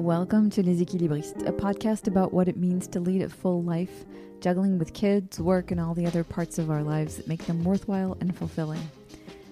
[0.00, 4.06] Welcome to Les Equilibristes, a podcast about what it means to lead a full life,
[4.40, 7.62] juggling with kids, work, and all the other parts of our lives that make them
[7.62, 8.80] worthwhile and fulfilling.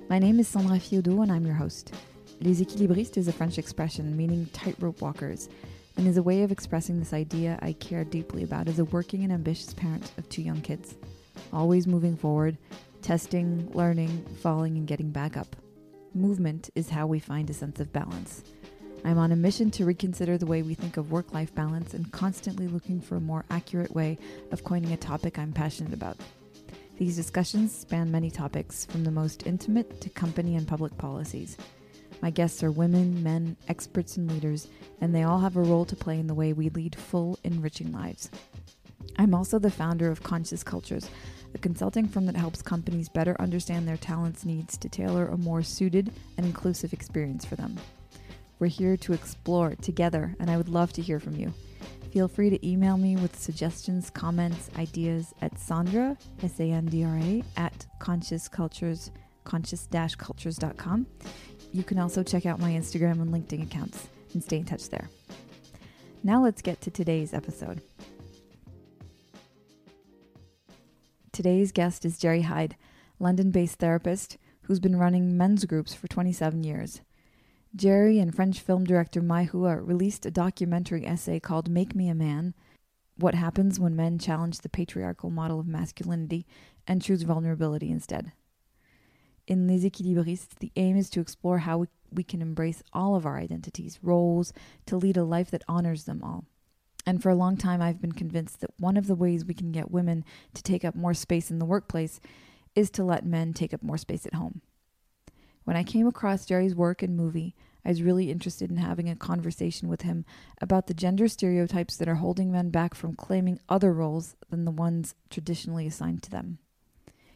[0.08, 1.93] My name is Sandra Fiodo, and I'm your host.
[2.40, 5.50] Les Equilibristes is a French expression meaning tightrope walkers,
[5.98, 9.25] and is a way of expressing this idea I care deeply about as a working
[9.25, 10.94] and ambitious parent of two young kids.
[11.53, 12.57] Always moving forward,
[13.03, 15.57] testing, learning, falling, and getting back up.
[16.14, 18.44] Movement is how we find a sense of balance.
[19.04, 22.11] I'm on a mission to reconsider the way we think of work life balance and
[22.12, 24.18] constantly looking for a more accurate way
[24.50, 26.18] of coining a topic I'm passionate about.
[26.98, 31.56] These discussions span many topics, from the most intimate to company and public policies.
[32.20, 34.66] My guests are women, men, experts, and leaders,
[35.00, 37.92] and they all have a role to play in the way we lead full, enriching
[37.92, 38.30] lives.
[39.17, 41.08] I'm also the founder of Conscious Cultures,
[41.55, 45.62] a consulting firm that helps companies better understand their talents' needs to tailor a more
[45.62, 47.77] suited and inclusive experience for them.
[48.58, 51.53] We're here to explore together, and I would love to hear from you.
[52.12, 57.05] Feel free to email me with suggestions, comments, ideas at Sandra, S A N D
[57.05, 59.11] R A, at Conscious Cultures,
[59.45, 61.06] conscious-cultures.com.
[61.73, 65.09] You can also check out my Instagram and LinkedIn accounts and stay in touch there.
[66.25, 67.81] Now let's get to today's episode.
[71.31, 72.75] Today's guest is Jerry Hyde,
[73.20, 77.01] London based therapist who's been running men's groups for 27 years.
[77.77, 82.14] Jerry and French film director Mai Hua released a documentary essay called Make Me a
[82.14, 82.55] Man
[83.16, 86.46] What Happens When Men Challenge the Patriarchal Model of Masculinity
[86.86, 88.33] and Choose Vulnerability Instead.
[89.46, 93.27] In Les Equilibristes, the aim is to explore how we, we can embrace all of
[93.27, 94.52] our identities, roles,
[94.86, 96.44] to lead a life that honors them all.
[97.06, 99.72] And for a long time, I've been convinced that one of the ways we can
[99.72, 100.24] get women
[100.55, 102.20] to take up more space in the workplace
[102.74, 104.62] is to let men take up more space at home.
[105.69, 109.14] When I came across Jerry's work and movie, I was really interested in having a
[109.14, 110.24] conversation with him
[110.62, 114.70] about the gender stereotypes that are holding men back from claiming other roles than the
[114.70, 116.57] ones traditionally assigned to them.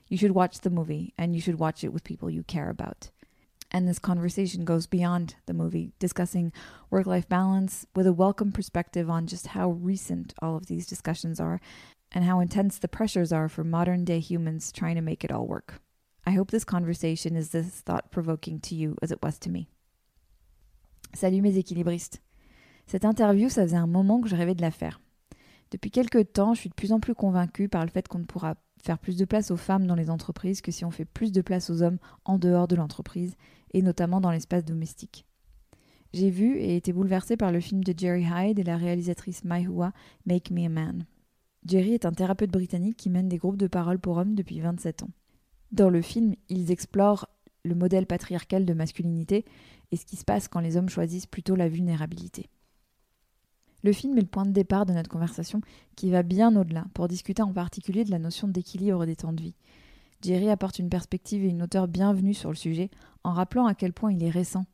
[0.09, 3.11] You should watch the movie, and you should watch it with people you care about.
[3.71, 6.55] And this conversation goes beyond the movie, discussing
[6.89, 11.39] work life balance with a welcome perspective on just how recent all of these discussions
[11.39, 11.61] are
[12.11, 15.47] and how intense the pressures are for modern day humans trying to make it all
[15.47, 15.83] work.
[16.25, 19.67] I hope this conversation is as thought provoking to you as it was to me.
[21.15, 22.23] Salut mes équilibristes.
[22.87, 25.01] Cette interview, ça faisait un moment que je rêvais de la faire.
[25.73, 28.25] Depuis quelques temps, je suis de plus en plus convaincue par le fait qu'on ne
[28.25, 31.33] pourra faire plus de place aux femmes dans les entreprises que si on fait plus
[31.33, 33.37] de place aux hommes en dehors de l'entreprise,
[33.73, 35.25] et notamment dans l'espace domestique.
[36.13, 39.63] J'ai vu et été bouleversée par le film de Jerry Hyde et la réalisatrice Mai
[39.63, 39.93] Hua,
[40.27, 41.07] Make Me a Man.
[41.65, 45.05] Jerry est un thérapeute britannique qui mène des groupes de parole pour hommes depuis 27
[45.05, 45.11] ans.
[45.73, 47.27] Dans le film, ils explorent
[47.65, 49.47] le modèle patriarcal de masculinité
[49.91, 52.51] et ce qui se passe quand les hommes choisissent plutôt la vulnérabilité.
[53.83, 55.63] Le film est le point de départ de notre conversation
[55.97, 59.41] qui va bien au-delà pour discuter en particulier de la notion d'équilibre des temps de
[59.41, 59.55] vie.
[60.21, 62.91] Jerry apporte une perspective et une hauteur bienvenue sur le sujet
[63.25, 64.67] en rappelant à quel point il est récent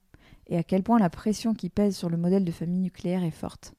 [0.48, 3.30] et à quel point la pression qui pèse sur le modèle de famille nucléaire est
[3.30, 3.74] forte.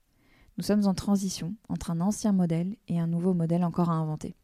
[0.57, 4.35] Nous sommes en transition entre un ancien modèle et un nouveau modèle encore à inventer.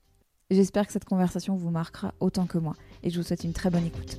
[0.52, 3.72] J'espère que cette conversation vous marquera autant que moi et je vous souhaite une très
[3.72, 4.18] bonne écoute.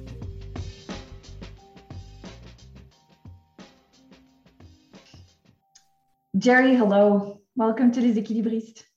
[6.36, 7.40] Jerry, hello.
[7.54, 8.90] Welcome to Les Equilibristes.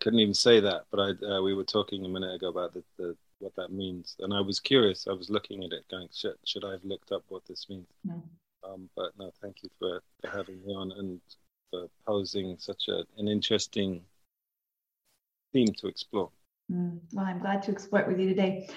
[0.00, 2.84] Couldn't even say that, but I, uh, we were talking a minute ago about the,
[2.98, 5.08] the, what that means, and I was curious.
[5.08, 7.88] I was looking at it, going, "Should, should I have looked up what this means?"
[8.04, 8.22] No.
[8.62, 11.20] Um, but no, thank you for, for having me on and
[11.70, 14.02] for posing such a, an interesting
[15.52, 16.30] theme to explore.
[16.70, 18.68] Mm, well, I'm glad to explore it with you today.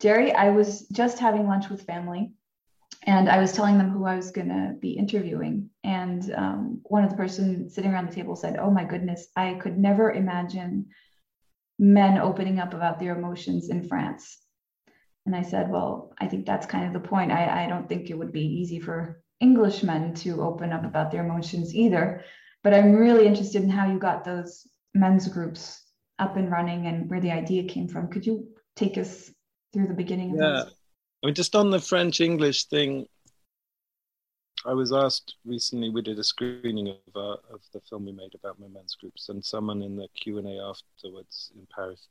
[0.00, 2.32] Jerry, I was just having lunch with family
[3.04, 5.70] and I was telling them who I was going to be interviewing.
[5.82, 9.54] And um, one of the person sitting around the table said, Oh my goodness, I
[9.54, 10.86] could never imagine
[11.78, 14.38] men opening up about their emotions in France.
[15.26, 17.32] And I said, Well, I think that's kind of the point.
[17.32, 21.24] I, I don't think it would be easy for Englishmen to open up about their
[21.24, 22.22] emotions either.
[22.62, 25.81] But I'm really interested in how you got those men's groups
[26.22, 28.08] up and running and where the idea came from.
[28.08, 29.30] Could you take us
[29.72, 30.36] through the beginning?
[30.36, 30.64] yeah,
[31.22, 33.06] I mean, just on the French English thing,
[34.64, 35.90] I was asked recently.
[35.90, 39.44] We did a screening of uh, of the film we made about men's groups, and
[39.44, 42.08] someone in the Q and A afterwards in Paris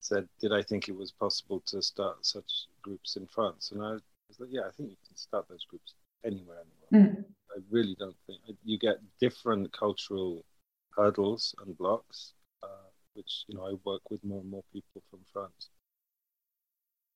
[0.00, 3.92] said, "Did I think it was possible to start such groups in France?" And I
[4.28, 5.94] was like, "Yeah, I think you can start those groups
[6.24, 7.16] anywhere in the world.
[7.16, 7.24] Mm.
[7.54, 10.44] I really don't think you get different cultural
[10.96, 12.32] hurdles and blocks,
[13.16, 15.70] which you know I work with more and more people from France.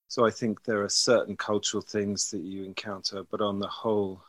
[0.08, 4.20] So I think there are certain cultural things that you encounter, but on the whole,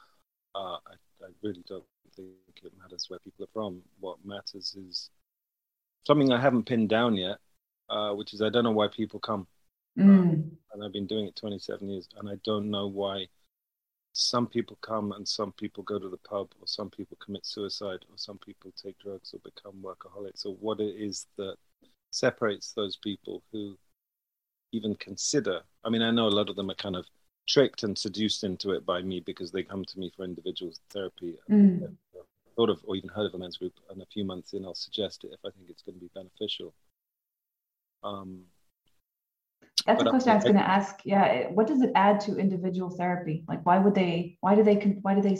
[0.53, 1.83] uh, I, I really don't
[2.15, 2.27] think
[2.63, 3.81] it matters where people are from.
[3.99, 5.09] What matters is
[6.05, 7.37] something I haven't pinned down yet,
[7.89, 9.47] uh, which is I don't know why people come.
[9.97, 10.51] Mm.
[10.73, 13.25] And I've been doing it 27 years, and I don't know why
[14.13, 17.99] some people come and some people go to the pub, or some people commit suicide,
[18.09, 21.55] or some people take drugs or become workaholics, or what it is that
[22.11, 23.77] separates those people who
[24.73, 25.61] even consider.
[25.83, 27.05] I mean, I know a lot of them are kind of
[27.47, 31.37] tricked and seduced into it by me because they come to me for individual therapy.
[31.49, 31.95] Mm.
[32.55, 34.75] Thought of or even heard of a men's group, and a few months in, I'll
[34.75, 36.73] suggest it if I think it's going to be beneficial.
[38.03, 38.41] Um,
[39.85, 40.99] That's a question I, I was going to ask.
[41.03, 43.43] Yeah, what does it add to individual therapy?
[43.47, 44.37] Like, why would they?
[44.41, 44.75] Why do they?
[45.01, 45.37] Why do they?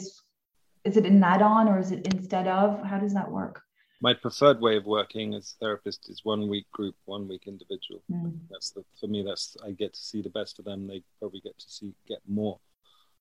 [0.84, 2.82] Is it an add-on or is it instead of?
[2.82, 3.62] How does that work?
[4.02, 8.02] my preferred way of working as a therapist is one week group, one week individual.
[8.10, 8.36] Mm.
[8.50, 9.22] That's the for me.
[9.22, 10.88] That's I get to see the best of them.
[10.88, 12.58] They probably get to see get more.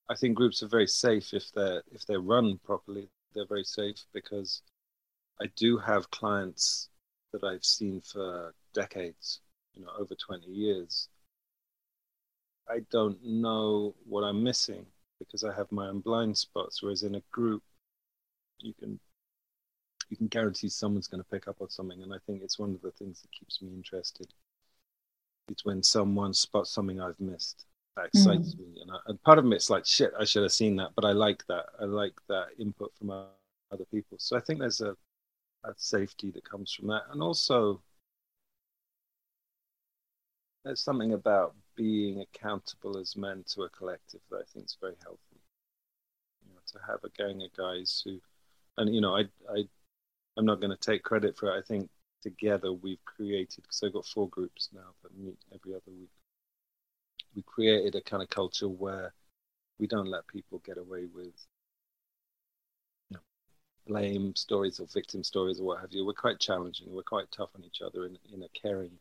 [0.10, 3.10] I think groups are very safe if they're if they're run properly.
[3.36, 4.64] They're very safe because
[5.40, 6.90] I do have clients
[7.32, 9.40] that I've seen for decades,
[9.76, 11.10] you know, over 20 years.
[12.72, 14.86] I don't know what I'm missing
[15.20, 16.82] because I have my own blind spots.
[16.82, 17.64] Whereas in a group,
[18.60, 19.00] you can
[20.10, 22.02] you can guarantee someone's going to pick up on something.
[22.02, 24.28] And I think it's one of the things that keeps me interested.
[25.50, 27.66] It's when someone spots something I've missed.
[27.96, 28.60] That excites mm.
[28.60, 28.82] me.
[28.82, 30.92] And, I, and part of me, it's like, shit, I should have seen that.
[30.96, 31.66] But I like that.
[31.80, 34.18] I like that input from other people.
[34.20, 34.96] So I think there's a,
[35.64, 37.04] a safety that comes from that.
[37.12, 37.82] And also,
[40.64, 44.96] there's something about being accountable as men to a collective that I think is very
[45.04, 45.40] healthy.
[46.46, 48.20] You know, to have a gang of guys who,
[48.78, 49.68] and you know, I I
[50.38, 51.60] I'm not going to take credit for it.
[51.60, 51.90] I think
[52.22, 56.12] together we've created because I've got four groups now that meet every other week.
[57.36, 59.14] We created a kind of culture where
[59.80, 61.34] we don't let people get away with
[63.88, 66.06] blame stories or victim stories or what have you.
[66.06, 66.94] We're quite challenging.
[66.94, 68.92] We're quite tough on each other in in a caring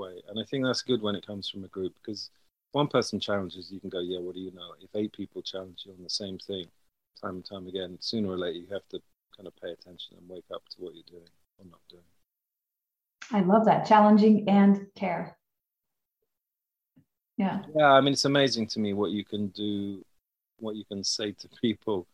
[0.00, 2.30] way, and I think that's good when it comes from a group because
[2.72, 4.74] one person challenges, you can go, yeah, what do you know?
[4.80, 6.66] If eight people challenge you on the same thing,
[7.20, 9.00] time and time again, sooner or later you have to
[9.36, 12.02] kind of pay attention and wake up to what you're doing or not doing.
[13.32, 13.86] I love that.
[13.86, 15.36] Challenging and care.
[17.36, 17.62] Yeah.
[17.74, 20.04] Yeah, I mean, it's amazing to me what you can do,
[20.58, 22.06] what you can say to people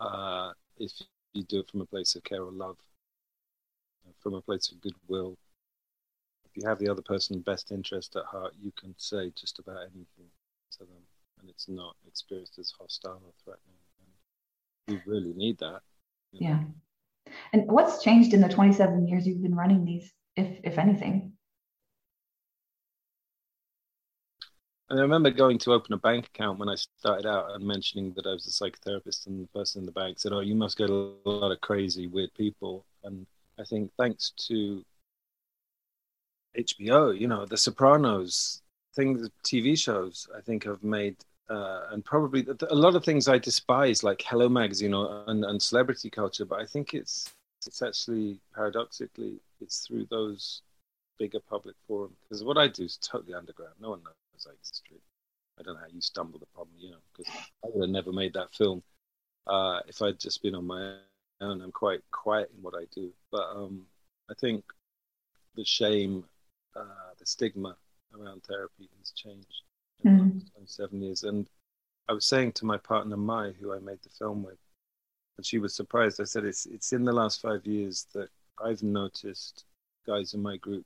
[0.00, 0.92] uh, if
[1.34, 2.76] you do it from a place of care or love,
[4.18, 5.36] from a place of goodwill.
[6.54, 9.78] If you have the other person's best interest at heart, you can say just about
[9.78, 10.28] anything
[10.72, 11.02] to them,
[11.40, 13.78] and it's not experienced as hostile or threatening.
[14.88, 15.80] And we really need that.
[16.32, 16.60] Yeah.
[17.54, 21.32] And what's changed in the 27 years you've been running these, if if anything?
[24.90, 28.12] And I remember going to open a bank account when I started out and mentioning
[28.12, 30.76] that I was a psychotherapist, and the person in the bank said, "Oh, you must
[30.76, 33.26] get a lot of crazy, weird people." And
[33.58, 34.84] I think thanks to
[36.58, 38.62] HBO, you know, The Sopranos,
[38.94, 41.16] things, TV shows, I think have made
[41.50, 45.60] uh, and probably a lot of things I despise, like Hello Magazine or, and, and
[45.60, 46.44] celebrity culture.
[46.44, 47.30] But I think it's
[47.66, 50.62] it's actually paradoxically it's through those
[51.18, 53.74] bigger public forums because what I do is totally underground.
[53.80, 54.82] No one knows I exist.
[55.58, 57.32] I don't know how you stumbled upon me, you know, because
[57.64, 58.82] I would have never made that film
[59.46, 60.96] uh, if I'd just been on my
[61.40, 61.60] own.
[61.60, 63.82] I'm quite quiet in what I do, but um,
[64.30, 64.64] I think
[65.54, 66.24] the shame,
[66.76, 67.76] uh, the stigma
[68.18, 69.62] around therapy has changed
[70.04, 70.40] mm.
[70.54, 71.22] 27 years.
[71.24, 71.48] And
[72.08, 74.58] I was saying to my partner Mai, who I made the film with,
[75.36, 76.20] and she was surprised.
[76.20, 78.28] I said, "It's it's in the last five years that
[78.62, 79.64] I've noticed
[80.06, 80.84] guys in my group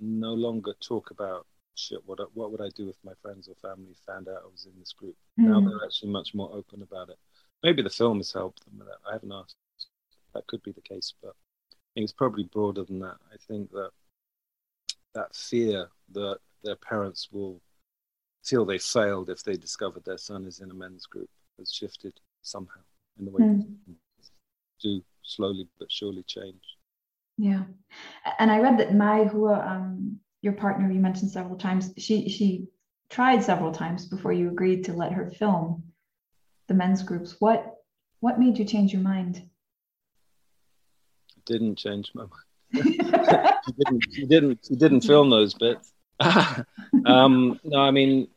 [0.00, 2.00] no longer talk about shit.
[2.06, 4.78] What what would I do if my friends or family found out I was in
[4.78, 5.16] this group?
[5.38, 5.48] Mm.
[5.48, 7.18] Now they're actually much more open about it.
[7.62, 8.98] Maybe the film has helped them with that.
[9.08, 9.56] I haven't asked.
[10.34, 11.34] That could be the case, but
[11.72, 13.18] I think it's probably broader than that.
[13.30, 13.90] I think that
[15.14, 17.60] that fear that their parents will
[18.44, 22.12] feel they failed if they discovered their son is in a men's group has shifted
[22.42, 22.80] somehow
[23.18, 23.64] in the way mm.
[24.80, 26.62] do slowly but surely change.
[27.38, 27.62] Yeah,
[28.38, 32.68] and I read that Mai Hua, um, your partner, you mentioned several times, she she
[33.08, 35.82] tried several times before you agreed to let her film
[36.68, 37.36] the men's groups.
[37.38, 37.76] What
[38.20, 39.36] what made you change your mind?
[41.36, 42.32] It didn't change my mind.
[42.74, 44.04] She didn't.
[44.12, 44.58] She didn't.
[44.66, 45.92] She didn't film those bits.
[47.06, 48.28] um, no, I mean,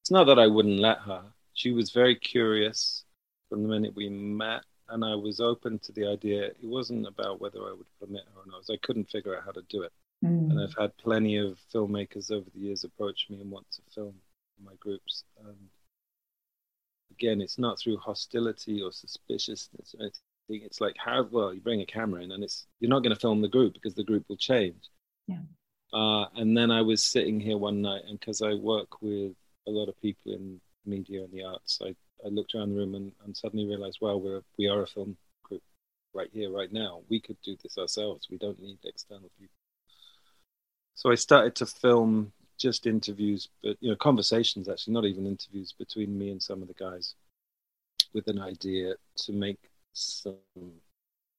[0.00, 1.22] it's not that I wouldn't let her.
[1.54, 3.04] She was very curious
[3.48, 6.44] from the minute we met, and I was open to the idea.
[6.44, 8.64] It wasn't about whether I would permit her or not.
[8.70, 9.92] I couldn't figure out how to do it.
[10.24, 10.50] Mm.
[10.50, 14.14] And I've had plenty of filmmakers over the years approach me and want to film
[14.64, 15.24] my groups.
[15.44, 15.56] And
[17.10, 20.20] again, it's not through hostility or suspiciousness or anything.
[20.48, 23.20] It's like how well you bring a camera in, and it's you're not going to
[23.20, 24.90] film the group because the group will change.
[25.26, 25.38] Yeah.
[25.92, 29.32] Uh, and then I was sitting here one night, and because I work with
[29.66, 31.94] a lot of people in media and the arts, I,
[32.24, 35.16] I looked around the room and, and suddenly realized, well, we're we are a film
[35.42, 35.62] group
[36.14, 37.02] right here, right now.
[37.08, 38.28] We could do this ourselves.
[38.30, 39.54] We don't need external people.
[40.94, 45.72] So I started to film just interviews, but you know, conversations actually, not even interviews
[45.72, 47.14] between me and some of the guys,
[48.12, 49.58] with an idea to make
[49.92, 50.36] some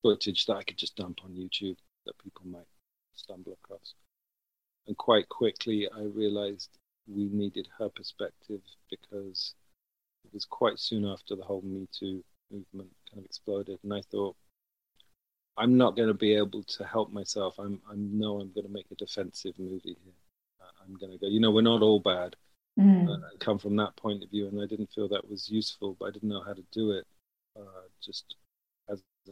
[0.02, 2.68] footage that I could just dump on YouTube that people might
[3.16, 3.94] stumble across.
[4.88, 6.70] And quite quickly, I realized
[7.08, 9.56] we needed her perspective because
[10.26, 14.02] it was quite soon after the whole Me Too movement kind of exploded, and I
[14.02, 14.36] thought
[15.58, 17.60] I'm not going to be able to help myself.
[17.60, 20.14] I'm I know I'm going to make a defensive movie here.
[20.82, 22.36] I'm going to go, you know, we're not all bad.
[22.80, 23.08] Mm.
[23.08, 26.06] Uh, come from that point of view, and I didn't feel that was useful, but
[26.08, 27.06] I didn't know how to do it
[27.58, 28.36] uh, just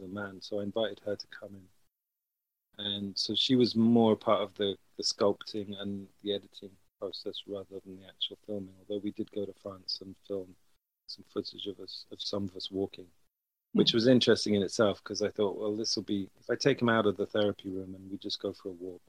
[0.00, 0.40] a man.
[0.40, 2.84] So I invited her to come in.
[2.84, 7.80] And so she was more part of the, the sculpting and the editing process rather
[7.84, 8.74] than the actual filming.
[8.80, 10.54] Although we did go to France and film
[11.06, 13.06] some footage of us, of some of us walking,
[13.72, 13.96] which hmm.
[13.96, 16.88] was interesting in itself because I thought, well, this will be if I take him
[16.88, 19.02] out of the therapy room and we just go for a walk,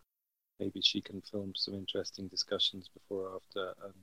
[0.60, 3.74] maybe she can film some interesting discussions before or after.
[3.86, 3.94] And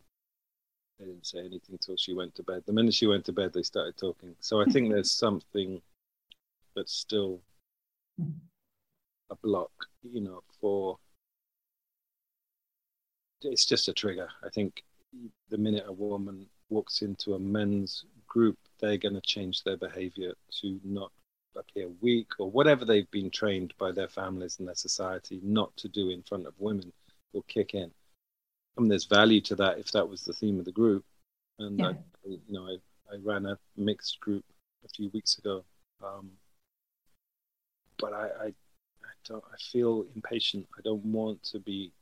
[0.98, 2.62] they didn't say anything until she went to bed.
[2.66, 4.34] The minute she went to bed, they started talking.
[4.40, 5.80] So I think there's something
[6.74, 7.40] that's still
[9.30, 9.70] a block,
[10.02, 10.98] you know, for
[13.42, 14.28] it's just a trigger.
[14.44, 14.82] I think
[15.48, 20.32] the minute a woman walks into a men's group, they're going to change their behavior
[20.60, 21.10] to not
[21.56, 25.88] appear weak or whatever they've been trained by their families and their society not to
[25.88, 26.92] do in front of women
[27.32, 27.90] will kick in.
[28.76, 31.04] I mean, there's value to that if that was the theme of the group.
[31.58, 31.88] And yeah.
[31.88, 32.76] I, you know, I,
[33.12, 34.44] I ran a mixed group
[34.84, 35.64] a few weeks ago,
[36.02, 36.30] um,
[38.00, 39.44] but I, I, I don't.
[39.52, 40.66] I feel impatient.
[40.78, 41.92] I don't want to be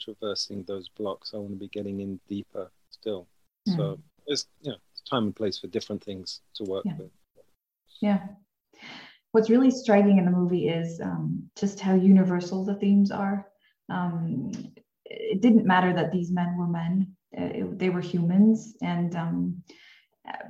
[0.00, 1.32] traversing those blocks.
[1.34, 3.26] I want to be getting in deeper still.
[3.68, 3.76] Mm.
[3.76, 4.78] So there's, you know,
[5.08, 6.96] time and place for different things to work yeah.
[6.98, 7.10] with.
[8.02, 8.20] Yeah,
[9.32, 13.46] what's really striking in the movie is um, just how universal the themes are.
[13.88, 14.52] Um,
[15.04, 19.62] it didn't matter that these men were men; it, they were humans, and um,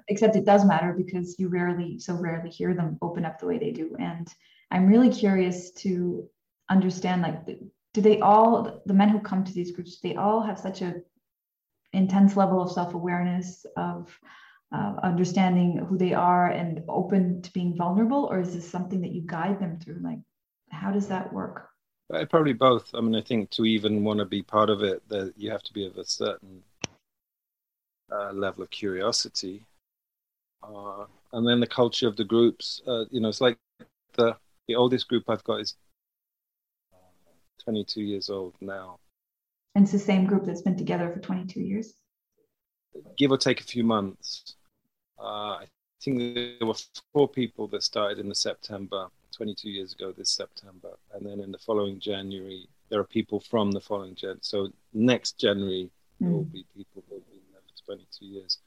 [0.09, 3.59] except it does matter because you rarely, so rarely, hear them open up the way
[3.59, 3.95] they do.
[3.99, 4.26] And
[4.70, 6.28] I'm really curious to
[6.68, 7.46] understand, like,
[7.94, 11.02] do they all, the men who come to these groups, they all have such a
[11.92, 14.18] intense level of self-awareness of
[14.73, 18.25] uh, understanding who they are and open to being vulnerable?
[18.25, 20.00] Or is this something that you guide them through?
[20.02, 20.18] Like
[20.70, 21.68] how does that work?
[22.12, 22.94] Uh, probably both.
[22.94, 25.62] I mean i think to even want to be part of it that you have
[25.64, 26.62] to be of a certain
[28.12, 29.64] uh, level of curiosity.
[30.62, 33.58] Uh, and then the culture of the groups uh, you know it's like
[34.14, 34.37] the
[34.68, 35.75] the oldest group i've got is
[36.92, 36.96] uh,
[37.64, 38.99] 22 years old now
[39.75, 41.94] and it's the same group that's been together for 22 years
[43.16, 44.56] give or take a few months.
[45.18, 45.66] Uh, I
[46.02, 46.75] think there were
[47.12, 51.52] four people that started in the September, 22 years ago this September, and then in
[51.52, 54.38] the following January there are people from the following Jan.
[54.42, 55.90] So next January mm.
[56.20, 56.52] there will hmm.
[56.52, 58.58] be people who have been there for 22 years.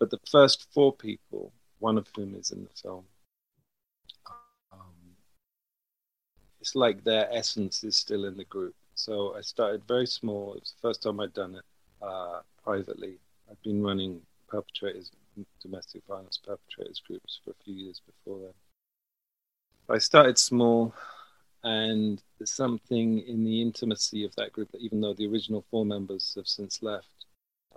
[0.00, 3.04] But the first four people, one of whom is in the film,
[4.72, 5.14] um,
[6.60, 8.74] it's like their essence is still in the group.
[8.94, 10.54] So I started very small.
[10.54, 11.64] It was the first time I'd done it
[12.02, 13.18] uh, privately
[13.50, 15.10] I'd been running perpetrators,
[15.62, 18.54] domestic violence perpetrators groups for a few years before then.
[19.88, 20.94] I started small,
[21.64, 25.86] and there's something in the intimacy of that group that, even though the original four
[25.86, 27.26] members have since left,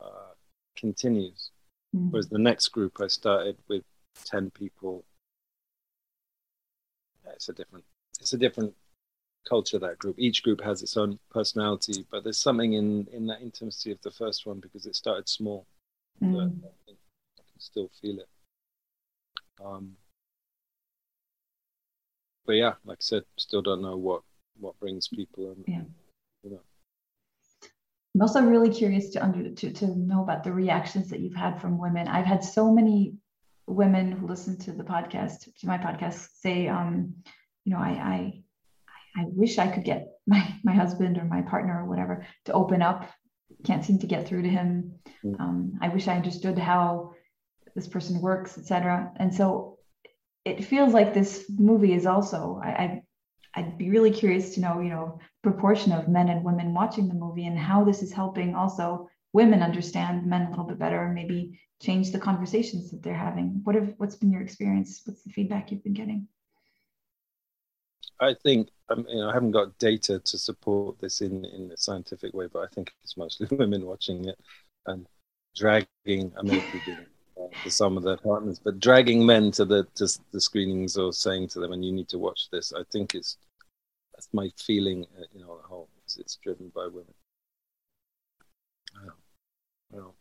[0.02, 0.34] uh,
[0.76, 1.52] continues.
[1.96, 2.10] Mm-hmm.
[2.10, 3.84] Whereas the next group I started with
[4.26, 5.06] ten people,
[7.34, 7.86] it's a different,
[8.22, 8.74] it's a different
[9.48, 10.16] culture that group.
[10.20, 14.12] Each group has its own personality but there's something in in that intimacy of the
[14.12, 15.66] first one because it started small.
[16.24, 16.36] Mm.
[16.36, 16.40] I,
[16.86, 16.98] can,
[17.40, 18.30] I can still feel it.
[19.63, 19.96] Um
[22.46, 24.24] but yeah like i said still don't know what
[24.60, 25.82] what brings people and yeah.
[26.44, 26.62] you know.
[28.13, 31.62] I'm also really curious to under to, to know about the reactions that you've had
[31.62, 32.08] from women.
[32.08, 33.13] I've had so many
[33.68, 37.13] women who listen to the podcast to my podcast say um
[37.65, 38.44] you know i i
[39.15, 42.82] I wish I could get my my husband or my partner or whatever to open
[42.82, 43.10] up.
[43.65, 44.94] Can't seem to get through to him.
[45.24, 45.39] Mm.
[45.39, 47.13] Um, I wish I understood how
[47.75, 49.12] this person works, etc.
[49.18, 49.77] And so
[50.46, 52.60] it feels like this movie is also.
[52.63, 53.01] I, I
[53.53, 57.13] I'd be really curious to know, you know, proportion of men and women watching the
[57.13, 61.13] movie and how this is helping also women understand men a little bit better and
[61.13, 63.60] maybe change the conversations that they're having?
[63.65, 65.01] What have what's been your experience?
[65.06, 66.27] What's the feedback you've been getting?
[68.22, 72.34] I think I, mean, I haven't got data to support this in in a scientific
[72.34, 74.40] way, but I think it's mostly women watching it
[74.86, 75.08] and
[75.56, 76.32] dragging.
[76.38, 76.63] I mean,
[77.63, 81.48] to some of their partners, but dragging men to the to the screenings or saying
[81.50, 83.38] to them, "And you need to watch this." I think it's
[84.13, 85.08] that's my feeling.
[85.18, 87.13] Uh, you know, the whole it's driven by women.
[89.92, 90.16] Well,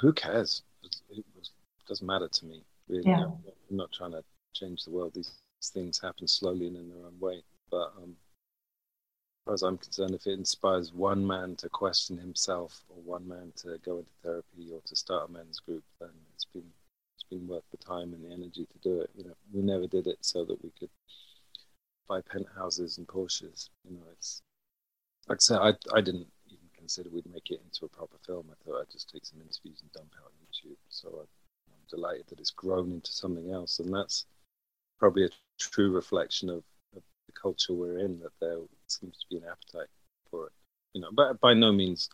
[0.00, 0.62] who cares?
[0.82, 1.24] It, it,
[1.88, 2.62] doesn't matter to me.
[2.88, 3.02] Really.
[3.06, 3.24] Yeah.
[3.24, 4.22] I'm not trying to
[4.54, 5.12] change the world.
[5.14, 5.32] These
[5.68, 7.42] things happen slowly and in their own way.
[7.70, 8.16] But um,
[9.36, 13.28] as far as I'm concerned, if it inspires one man to question himself, or one
[13.28, 16.70] man to go into therapy, or to start a men's group, then it's been
[17.16, 19.10] it's been worth the time and the energy to do it.
[19.16, 20.90] You know, we never did it so that we could
[22.08, 23.68] buy penthouses and Porsches.
[23.88, 24.42] You know, it's
[25.28, 28.46] like I said, I I didn't even consider we'd make it into a proper film.
[28.50, 30.76] I thought I'd just take some interviews and dump it on YouTube.
[30.88, 31.24] So I,
[31.70, 34.26] I'm delighted that it's grown into something else, and that's
[34.98, 36.62] probably a true reflection of,
[36.96, 38.20] of, the culture we're in.
[38.20, 38.58] That there
[38.88, 39.88] seems to be an appetite
[40.30, 40.52] for it.
[40.92, 42.10] You know, but by no means,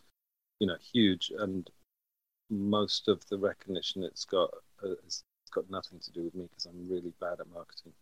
[0.59, 1.31] you know, huge.
[1.37, 1.69] And
[2.49, 4.49] most of the recognition it's got
[4.83, 7.93] uh, it's got nothing to do with me because I'm really bad at marketing.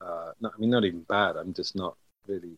[0.00, 1.36] Uh, I mean, not even bad.
[1.36, 1.96] I'm just not
[2.26, 2.56] really.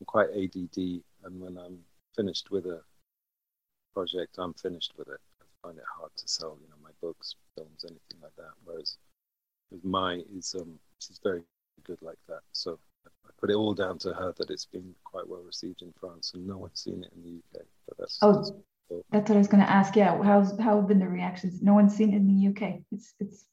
[0.00, 1.78] I'm quite ADD, and when I'm
[2.16, 2.80] finished with a
[3.94, 5.20] project, I'm finished with it.
[5.40, 8.52] I find it hard to sell, you know, my books, films, anything like that.
[8.64, 8.96] Whereas
[9.70, 11.42] with Mai is um, she's very
[11.84, 12.40] good like that.
[12.52, 15.92] So I put it all down to her that it's been quite well received in
[15.98, 17.66] France, and no one's seen it in the UK.
[17.88, 18.52] But that's oh, that's,
[19.10, 19.96] that's what I was going to ask.
[19.96, 21.62] Yeah, how's how have been the reactions?
[21.62, 22.80] No one's seen it in the UK.
[22.90, 23.46] It's it's.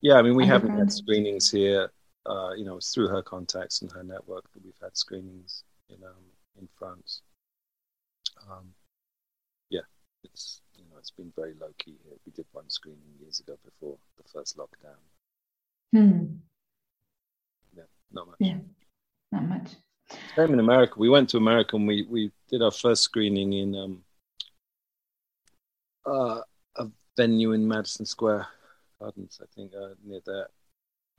[0.00, 1.90] Yeah, I mean, we haven't had screenings here.
[2.24, 6.04] Uh, you know, it's through her contacts and her network that we've had screenings in
[6.04, 6.24] um,
[6.60, 7.22] in France.
[8.48, 8.72] Um,
[9.70, 9.80] yeah,
[10.22, 12.16] it's you know it's been very low key here.
[12.24, 15.00] We did one screening years ago before the first lockdown.
[15.92, 16.26] Hmm.
[18.12, 18.36] Not much.
[18.40, 18.58] Yeah,
[19.32, 19.70] not much.
[20.36, 20.94] Same in America.
[20.96, 24.02] We went to America and we we did our first screening in um
[26.06, 26.40] uh,
[26.76, 28.46] a venue in Madison Square
[28.98, 30.48] Gardens, I think, uh, near there,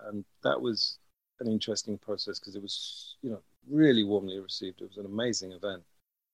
[0.02, 0.98] and that was
[1.40, 4.82] an interesting process because it was you know really warmly received.
[4.82, 5.84] It was an amazing event.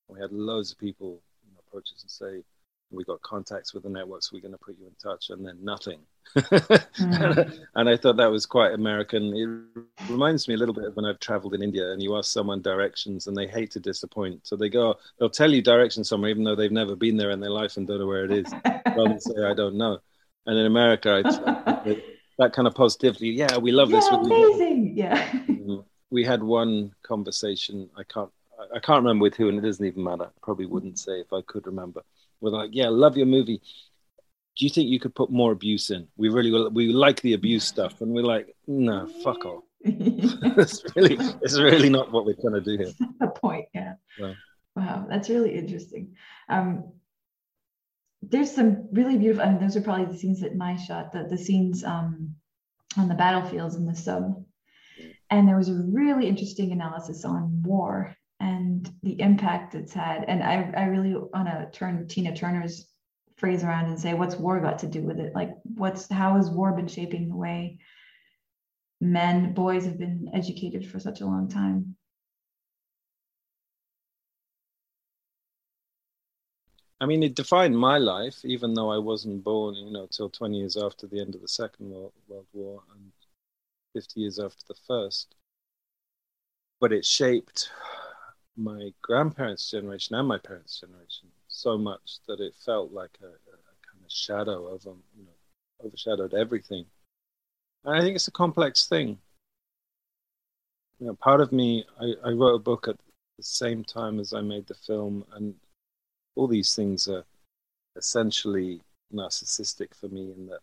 [0.08, 2.44] We had loads of people you know, approach us and say,
[2.92, 4.32] "We got contacts with the networks.
[4.32, 6.00] We're going to put you in touch," and then nothing.
[6.36, 7.60] Mm.
[7.76, 9.36] and I thought that was quite American.
[9.36, 12.32] It reminds me a little bit of when I've traveled in India and you ask
[12.32, 14.46] someone directions and they hate to disappoint.
[14.48, 17.40] So they go, they'll tell you directions somewhere even though they've never been there in
[17.40, 18.52] their life and don't know where it is.
[18.66, 20.00] rather than say, I don't know.
[20.46, 21.38] And in America, it's
[22.38, 23.30] that kind of positivity.
[23.30, 24.08] Yeah, we love yeah, this.
[24.08, 24.94] Amazing.
[24.96, 25.30] Yeah.
[25.32, 25.84] Mm.
[26.10, 27.90] We had one conversation.
[27.98, 28.30] I can't.
[28.74, 30.30] I can't remember with who, and it doesn't even matter.
[30.42, 32.02] Probably wouldn't say if I could remember.
[32.40, 33.62] We're like, yeah, love your movie.
[34.58, 36.08] Do you think you could put more abuse in?
[36.18, 39.64] We really we like the abuse stuff, and we're like, no, fuck off.
[39.82, 42.94] it's really it's really not what we're trying to do here.
[43.20, 43.94] the point, yeah.
[44.18, 44.34] yeah.
[44.76, 46.16] Wow, that's really interesting.
[46.50, 46.92] Um,
[48.22, 51.28] there's some really beautiful, I and those are probably the scenes that Mai shot, the,
[51.30, 52.36] the scenes um,
[52.98, 54.44] on the battlefields in the sub.
[55.30, 60.26] And there was a really interesting analysis on war and the impact it's had.
[60.28, 62.88] And I, I really want to turn Tina Turner's
[63.38, 65.34] phrase around and say, what's war got to do with it?
[65.36, 67.80] Like, what's how has war been shaping the way
[69.02, 71.96] men, boys have been educated for such a long time?
[77.02, 80.58] I mean, it defined my life, even though I wasn't born, you know, till 20
[80.58, 82.14] years after the end of the Second World,
[82.54, 83.12] War and
[83.94, 85.36] 50 years after the First.
[86.80, 87.70] But it shaped
[88.56, 93.58] my grandparents' generation and my parents' generation so much that it felt like a, a
[93.88, 96.86] kind of shadow of them, you know, overshadowed everything.
[97.84, 99.18] And I think it's a complex thing.
[101.00, 102.98] You know, part of me, I, I wrote a book at
[103.38, 105.56] the same time as I made the film, and
[106.36, 107.24] all these things are
[107.96, 108.82] essentially
[109.14, 110.62] narcissistic for me in that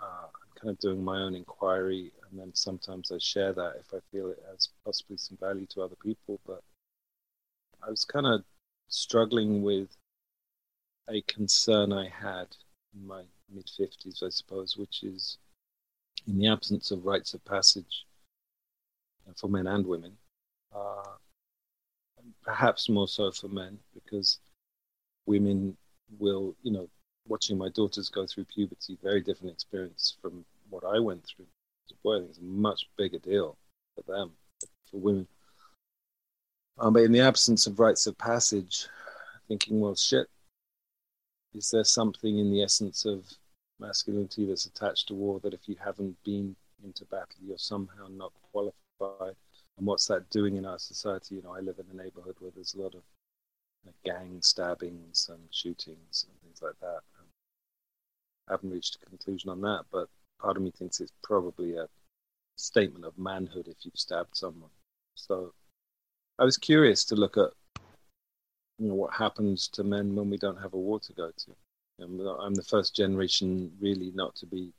[0.00, 3.92] uh, I'm kind of doing my own inquiry, and then sometimes I share that if
[3.94, 6.40] I feel it has possibly some value to other people.
[6.46, 6.62] But
[7.86, 8.44] I was kind of
[8.88, 9.88] struggling with
[11.08, 12.48] a concern I had
[12.94, 15.38] in my mid 50s, I suppose, which is
[16.26, 18.06] in the absence of rites of passage
[19.28, 20.16] uh, for men and women,
[20.74, 21.16] uh,
[22.42, 24.38] perhaps more so for men, because
[25.26, 25.76] women
[26.18, 26.88] will, you know,
[27.26, 31.46] watching my daughters go through puberty, very different experience from what I went through.
[32.02, 33.56] Boy, I think it's a much bigger deal
[33.94, 34.32] for them,
[34.90, 35.26] for women.
[36.78, 38.88] Um, but in the absence of rites of passage,
[39.46, 40.26] thinking, well, shit,
[41.54, 43.26] is there something in the essence of
[43.78, 48.32] masculinity that's attached to war that if you haven't been into battle, you're somehow not
[48.50, 49.36] qualified?
[49.78, 51.36] And what's that doing in our society?
[51.36, 53.02] You know, I live in a neighborhood where there's a lot of
[53.84, 57.00] you know, gang stabbings and shootings and things like that.
[57.18, 57.28] And
[58.48, 60.08] I haven't reached a conclusion on that, but
[60.40, 61.88] part of me thinks it's probably a
[62.56, 64.70] statement of manhood if you've stabbed someone.
[65.14, 65.52] So
[66.38, 67.50] I was curious to look at
[68.82, 71.54] you know what happens to men when we don't have a war to go to.
[72.02, 74.72] I'm the first generation really not to be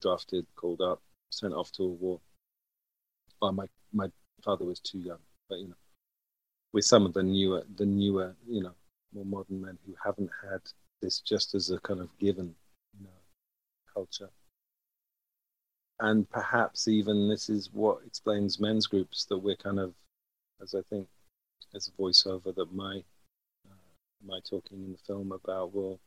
[0.00, 2.18] drafted, called up, sent off to a war.
[3.42, 4.10] Well, my my
[4.42, 5.18] father was too young,
[5.50, 5.74] but you know,
[6.72, 8.72] with some of the newer, the newer, you know,
[9.12, 10.62] more modern men who haven't had
[11.02, 12.54] this just as a kind of given,
[12.98, 13.10] you know,
[13.92, 14.30] culture.
[16.00, 19.92] And perhaps even this is what explains men's groups that we're kind of,
[20.62, 21.06] as I think,
[21.74, 23.02] as a voiceover that my
[24.22, 26.00] uh, my talking in the film about well,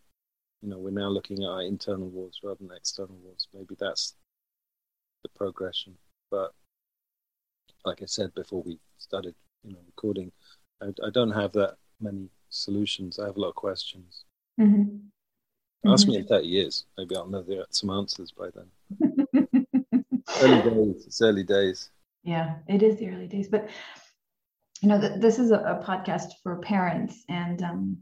[0.62, 3.48] you know, we're now looking at our internal wars rather than external wars.
[3.54, 4.16] Maybe that's
[5.24, 5.96] the progression.
[6.32, 6.52] But
[7.86, 10.32] like I said before we started, you know, recording,
[10.82, 13.20] I, I don't have that many solutions.
[13.20, 14.26] I have a lot of questions.
[14.60, 15.92] Mm-hmm.
[15.92, 16.12] Ask mm-hmm.
[16.12, 16.86] me in 30 years.
[16.98, 19.48] Maybe I'll know there some answers by then.
[20.42, 21.06] early days.
[21.06, 21.90] It's early days.
[22.28, 23.48] Yeah, it is the early days.
[23.48, 23.70] But,
[24.86, 27.98] you know, th- this is a, a, podcast for parents, and um,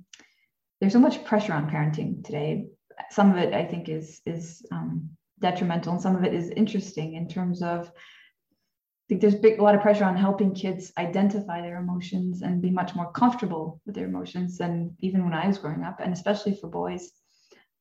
[0.81, 2.67] there's so much pressure on parenting today.
[3.09, 7.13] Some of it, I think, is is um, detrimental, and some of it is interesting
[7.13, 11.61] in terms of I think there's big, a lot of pressure on helping kids identify
[11.61, 15.59] their emotions and be much more comfortable with their emotions than even when I was
[15.59, 17.13] growing up, and especially for boys.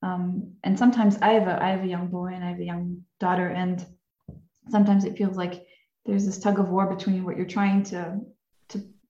[0.05, 2.65] Um, and sometimes I have a I have a young boy and I have a
[2.65, 3.85] young daughter, and
[4.69, 5.67] sometimes it feels like
[6.07, 8.21] there's this tug of war between what you're trying to to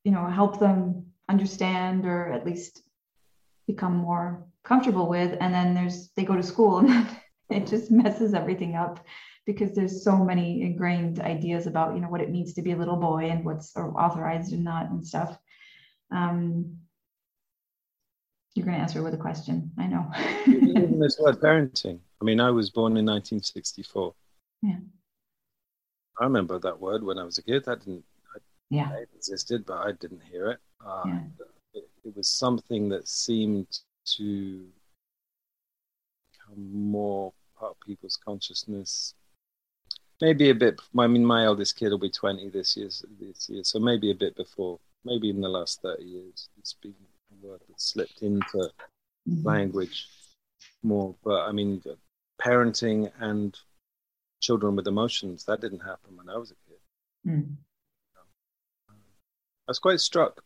[0.05, 2.83] you know help them understand or at least
[3.67, 7.09] become more comfortable with, and then there's they go to school and
[7.51, 9.05] it just messes everything up
[9.45, 12.77] because there's so many ingrained ideas about you know what it means to be a
[12.77, 15.39] little boy and what's authorized and not and stuff.
[16.11, 16.79] Um,
[18.55, 20.11] you're going to answer with a question i know.
[20.47, 22.01] This word parenting.
[22.21, 24.15] I mean i was born in 1964
[24.63, 24.77] yeah.
[26.21, 27.65] I remember that word when i was a kid.
[27.65, 28.05] That didn't
[28.73, 31.21] yeah it existed but i didn't hear it uh, yeah.
[31.75, 33.67] it, it was something that seemed
[34.05, 34.67] to
[36.33, 39.15] become more part of people's consciousness
[40.23, 40.81] maybe a bit.
[40.99, 42.89] I mean, my eldest kid will be twenty this year.
[43.21, 44.79] This year, so maybe a bit before.
[45.05, 46.95] Maybe in the last thirty years, it's been
[47.33, 48.71] a word that slipped into
[49.29, 49.47] mm-hmm.
[49.47, 50.09] language
[50.83, 51.15] more.
[51.25, 51.83] But I mean,
[52.41, 53.59] parenting and
[54.41, 56.79] children with emotions that didn't happen when I was a kid.
[57.27, 57.57] Mm.
[59.73, 60.45] I was quite struck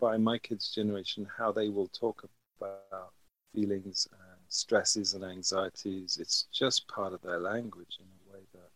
[0.00, 2.26] by my kids' generation how they will talk
[2.58, 3.12] about
[3.54, 6.16] feelings and stresses and anxieties.
[6.18, 8.70] It's just part of their language in a way that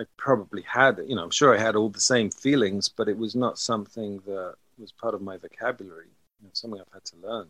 [0.00, 1.00] I probably had.
[1.04, 4.20] You know, I'm sure I had all the same feelings, but it was not something
[4.24, 6.12] that was part of my vocabulary.
[6.38, 7.48] You know, something I've had to learn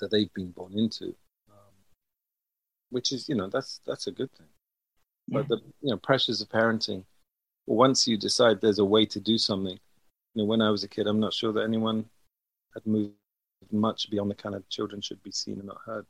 [0.00, 1.14] that they've been born into,
[1.48, 1.74] um,
[2.90, 4.48] which is, you know, that's that's a good thing.
[5.28, 5.38] Yeah.
[5.38, 7.04] But the you know pressures of parenting.
[7.72, 9.78] Once you decide there's a way to do something,
[10.34, 12.04] you know, when I was a kid, I'm not sure that anyone
[12.74, 13.14] had moved
[13.70, 16.06] much beyond the kind of children should be seen and not heard.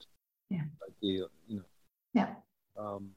[0.51, 0.63] Yeah.
[0.87, 1.65] Idea, you know.
[2.15, 2.29] Yeah.
[2.77, 3.11] Um,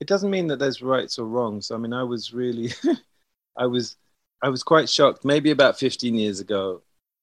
[0.00, 1.70] it doesn't mean that there's rights or wrongs.
[1.70, 2.70] I mean, I was really,
[3.56, 3.96] I was,
[4.42, 5.24] I was quite shocked.
[5.24, 6.82] Maybe about 15 years ago,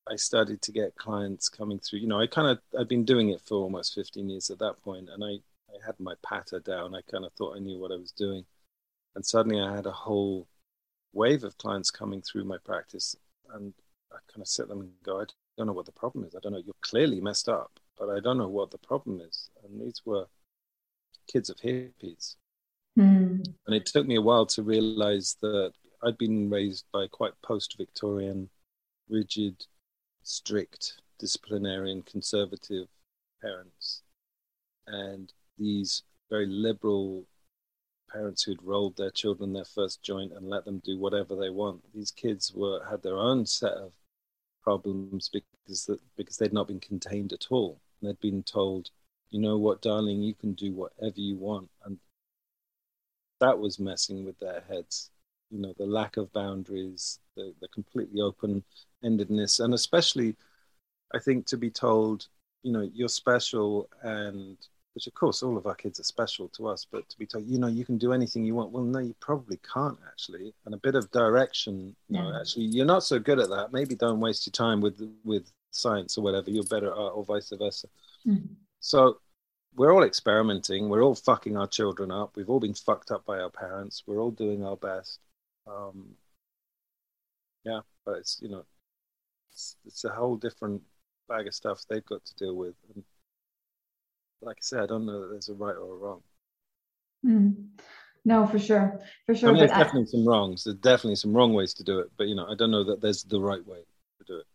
[0.10, 2.00] I started to get clients coming through.
[2.00, 4.82] You know, I kind of, I'd been doing it for almost 15 years at that
[4.84, 6.96] point, and I, I had my patter down.
[6.96, 8.46] I kind of thought I knew what I was doing,
[9.16, 10.48] and suddenly I had a whole
[11.14, 13.16] wave of clients coming through my practice,
[13.54, 13.74] and
[14.12, 15.26] I kind of sit them and go, I
[15.58, 16.36] don't know what the problem is.
[16.36, 16.62] I don't know.
[16.64, 19.50] You're clearly messed up, but I don't know what the problem is.
[19.64, 20.26] And these were
[21.28, 22.36] kids of hippies.
[22.98, 23.46] Mm.
[23.66, 25.74] And it took me a while to realize that
[26.04, 28.50] I'd been raised by quite post Victorian,
[29.10, 29.66] rigid,
[30.24, 32.88] strict, disciplinarian, conservative
[33.42, 34.04] parents.
[34.88, 37.26] And these very liberal
[38.12, 41.82] parents who'd rolled their children their first joint and let them do whatever they want.
[41.94, 43.92] These kids were had their own set of
[44.64, 47.80] problems because that, because they'd not been contained at all.
[48.02, 48.90] And they'd been told,
[49.30, 51.98] you know what, darling, you can do whatever you want, and
[53.40, 55.10] that was messing with their heads.
[55.52, 58.64] You know, the lack of boundaries, the, the completely open
[59.04, 60.36] endedness, and especially,
[61.14, 62.28] I think, to be told,
[62.64, 64.58] you know, you're special and
[64.96, 67.46] which of course all of our kids are special to us, but to be told,
[67.46, 68.72] you know, you can do anything you want.
[68.72, 70.54] Well, no, you probably can't actually.
[70.66, 73.74] And a bit of direction, you know, actually, you're not so good at that.
[73.74, 77.26] Maybe don't waste your time with with science or whatever, you're better at art, or
[77.26, 77.88] vice versa.
[78.26, 78.48] Mm.
[78.80, 79.20] So
[79.76, 80.90] we're all experimenting.
[80.90, 82.36] We're all fucking our children up.
[82.36, 84.04] We've all been fucked up by our parents.
[84.08, 85.20] We're all doing our best.
[85.68, 86.16] Um,
[87.66, 88.64] yeah, but it's you know,
[89.52, 90.82] it's, it's a whole different
[91.28, 92.76] bag of stuff they've got to deal with.
[92.94, 93.04] And
[94.42, 96.22] like I said, I don't know that there's a right or a wrong.
[97.26, 97.68] Mm.
[98.24, 99.50] No, for sure, for sure.
[99.50, 100.64] I mean, there's definitely some wrongs.
[100.64, 103.00] There's definitely some wrong ways to do it, but you know, I don't know that
[103.00, 103.80] there's the right way
[104.18, 104.46] to do it.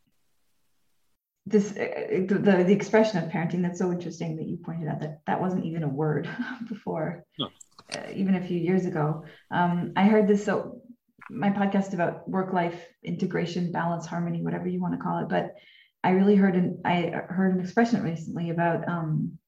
[1.46, 5.20] This uh, the the expression of parenting that's so interesting that you pointed out that
[5.26, 6.28] that wasn't even a word
[6.68, 7.48] before, no.
[7.94, 9.24] uh, even a few years ago.
[9.52, 10.82] Um, I heard this so
[11.30, 15.54] my podcast about work life integration, balance, harmony, whatever you want to call it, but
[16.02, 19.38] I really heard an I heard an expression recently about um,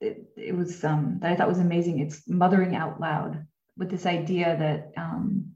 [0.00, 2.00] it, it was um, that I thought was amazing.
[2.00, 5.52] It's mothering out loud with this idea that um,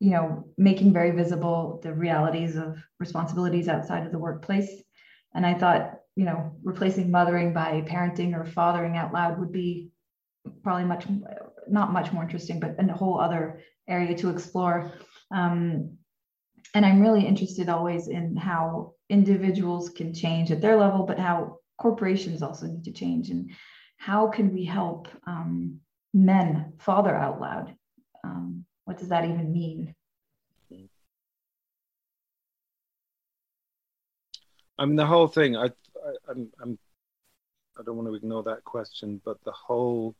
[0.00, 4.70] you know making very visible the realities of responsibilities outside of the workplace.
[5.34, 9.90] And I thought you know replacing mothering by parenting or fathering out loud would be
[10.62, 11.06] probably much
[11.68, 14.92] not much more interesting, but a whole other area to explore.
[15.30, 15.98] Um,
[16.74, 21.58] and I'm really interested always in how individuals can change at their level, but how
[21.78, 23.50] corporations also need to change and
[23.96, 25.80] how can we help um,
[26.12, 27.74] men father out loud?
[28.22, 29.94] Um, what does that even mean?
[34.78, 36.78] I mean the whole thing I, I i'm i'm
[37.78, 40.16] i don't want to ignore that question but the whole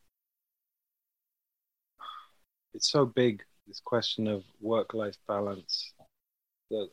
[2.73, 5.93] it's so big this question of work life balance
[6.71, 6.89] that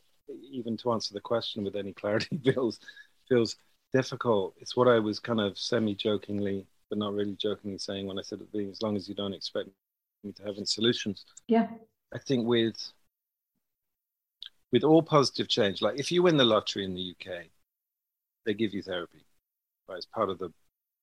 [0.50, 2.80] even to answer the question with any clarity feels
[3.28, 3.56] feels
[3.92, 4.54] difficult.
[4.58, 8.22] It's what I was kind of semi jokingly, but not really jokingly saying when I
[8.22, 9.68] said at the beginning, as long as you don't expect
[10.24, 11.24] me to have any solutions.
[11.48, 11.68] Yeah.
[12.14, 12.76] I think with
[14.72, 17.46] with all positive change, like if you win the lottery in the UK,
[18.46, 19.24] they give you therapy.
[19.88, 19.98] Right?
[19.98, 20.52] As part of the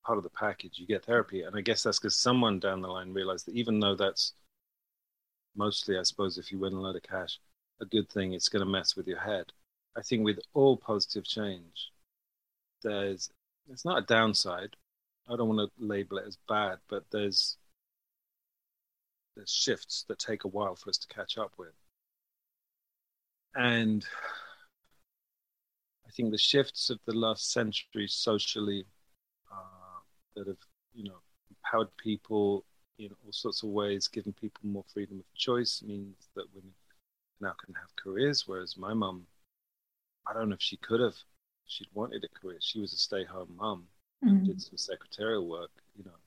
[0.05, 1.43] part of the package, you get therapy.
[1.43, 4.33] And I guess that's because someone down the line realized that even though that's
[5.55, 7.39] mostly, I suppose, if you win a lot of cash,
[7.81, 9.51] a good thing, it's going to mess with your head.
[9.97, 11.91] I think with all positive change,
[12.83, 13.29] there's
[13.69, 14.75] it's not a downside.
[15.27, 17.57] I don't want to label it as bad, but there's
[19.35, 21.73] there's shifts that take a while for us to catch up with.
[23.55, 24.05] And
[26.07, 28.85] I think the shifts of the last century socially
[29.51, 29.99] uh,
[30.35, 30.57] that have,
[30.93, 32.65] you know, empowered people
[32.97, 36.73] in all sorts of ways, given people more freedom of choice, means that women
[37.39, 38.43] now can have careers.
[38.45, 39.25] Whereas my mum,
[40.27, 41.15] I don't know if she could have
[41.69, 42.57] she'd wanted a career.
[42.59, 43.85] She was a stay-home mum,
[44.23, 44.45] mm-hmm.
[44.45, 46.17] did some secretarial work, you know,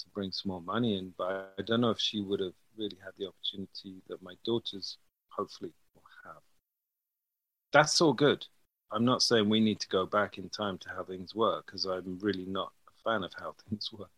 [0.00, 1.12] to bring some more money in.
[1.16, 4.96] But I don't know if she would have really had the opportunity that my daughters
[5.28, 6.42] hopefully will have.
[7.72, 8.46] That's all good.
[8.90, 11.84] I'm not saying we need to go back in time to how things were because
[11.84, 14.08] I'm really not a fan of how things were.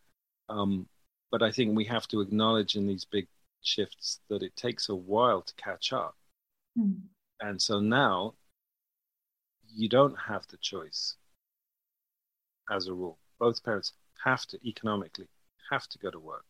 [0.48, 0.86] Um,
[1.30, 3.26] but I think we have to acknowledge in these big
[3.62, 6.16] shifts that it takes a while to catch up.
[6.78, 7.00] Mm.
[7.40, 8.34] And so now
[9.74, 11.16] you don't have the choice
[12.70, 13.18] as a rule.
[13.38, 13.92] Both parents
[14.24, 15.28] have to economically
[15.70, 16.44] have to go to work.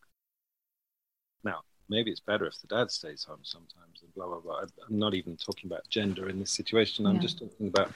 [1.43, 4.61] Now, maybe it's better if the dad stays home sometimes and blah blah blah.
[4.61, 7.05] I'm not even talking about gender in this situation.
[7.05, 7.91] I'm just talking about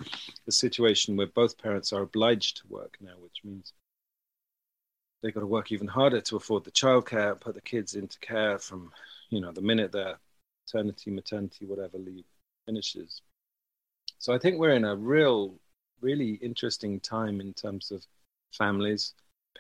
[0.46, 3.74] the situation where both parents are obliged to work now, which means
[5.22, 8.60] they've got to work even harder to afford the childcare, put the kids into care
[8.60, 8.92] from,
[9.30, 10.18] you know, the minute their
[10.66, 12.26] paternity, maternity, whatever leave
[12.66, 13.22] finishes.
[14.26, 15.54] So I think we're in a real,
[16.02, 18.04] really interesting time in terms of
[18.52, 19.14] families,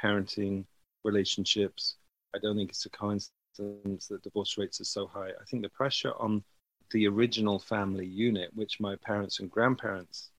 [0.03, 0.65] parenting,
[1.03, 1.97] relationships.
[2.33, 5.29] I don't think it's a coincidence that divorce rates are so high.
[5.29, 6.43] I think the pressure on
[6.89, 10.31] the original family unit, which my parents and grandparents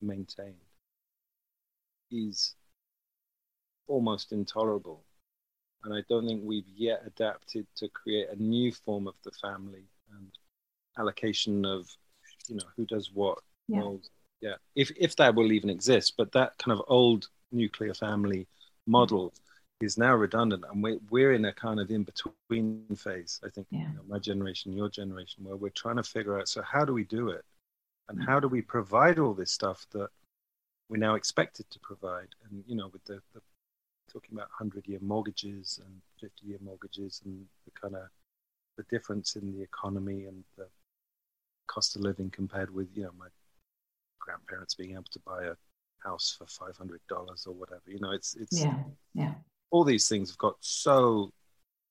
[0.00, 0.54] maintained,
[2.10, 2.54] is
[3.86, 5.04] almost intolerable.
[5.84, 9.84] And I don't think we've yet adapted to create a new form of the family
[10.16, 10.30] and
[10.98, 11.86] allocation of,
[12.48, 13.80] you know, who does what yeah.
[13.80, 14.00] Well,
[14.40, 14.54] yeah.
[14.74, 18.46] If if that will even exist, but that kind of old nuclear family
[18.86, 19.32] model
[19.80, 23.40] is now redundant, and we're we're in a kind of in between phase.
[23.44, 23.80] I think yeah.
[23.80, 26.48] you know, my generation, your generation, where we're trying to figure out.
[26.48, 27.44] So how do we do it,
[28.08, 30.08] and how do we provide all this stuff that
[30.88, 32.28] we're now expected to provide?
[32.50, 33.40] And you know, with the, the
[34.12, 38.08] talking about hundred year mortgages and fifty year mortgages, and the kind of
[38.76, 40.66] the difference in the economy and the
[41.66, 43.26] cost of living compared with you know my
[44.24, 45.54] grandparents being able to buy a
[46.08, 47.82] house for five hundred dollars or whatever.
[47.88, 48.76] You know, it's it's yeah,
[49.14, 49.34] yeah.
[49.70, 51.32] All these things have got so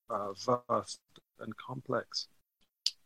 [0.09, 0.33] uh,
[0.69, 0.99] vast
[1.39, 2.27] and complex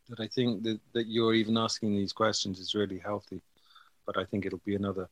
[0.09, 3.41] that I think that, that you're even asking these questions is really healthy.
[4.05, 5.09] but I think it'll be another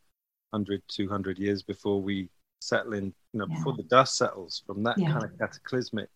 [0.51, 3.55] 100, 200 years before we settle in, you know, Yeah.
[3.55, 5.13] before the dust settles from that Yeah.
[5.13, 6.09] kind of cataclysmic.